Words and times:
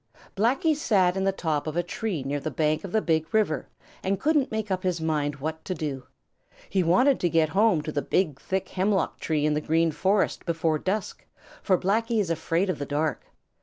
Blacky 0.01 0.13
the 0.15 0.23
Crow. 0.23 0.43
Blacky 0.43 0.75
sat 0.75 1.15
in 1.15 1.23
the 1.25 1.31
top 1.31 1.67
of 1.67 1.77
a 1.77 1.83
tree 1.83 2.23
near 2.23 2.39
the 2.39 2.49
bank 2.49 2.83
of 2.83 2.91
the 2.91 3.03
Big 3.03 3.31
River 3.31 3.67
and 4.01 4.19
couldn't 4.19 4.49
make 4.51 4.71
up 4.71 4.81
his 4.81 4.99
mind 4.99 5.35
what 5.35 5.63
to 5.63 5.75
do. 5.75 6.07
He 6.67 6.81
wanted 6.81 7.19
to 7.19 7.29
get 7.29 7.49
home 7.49 7.83
to 7.83 7.91
the 7.91 8.01
big, 8.01 8.39
thick 8.41 8.69
hemlock 8.69 9.19
tree 9.19 9.45
in 9.45 9.53
the 9.53 9.61
Green 9.61 9.91
Forest 9.91 10.43
before 10.47 10.79
dusk, 10.79 11.23
for 11.61 11.77
Blacky 11.77 12.19
is 12.19 12.31
afraid 12.31 12.67
of 12.67 12.79
the 12.79 12.85
dark. 12.87 13.25